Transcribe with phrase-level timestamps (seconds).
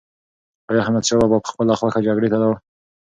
[0.69, 2.53] ایا احمدشاه بابا په خپله خوښه جګړې ته لاړ؟